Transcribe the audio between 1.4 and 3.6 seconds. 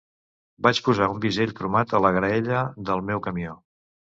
cromat a la graella del meu camió.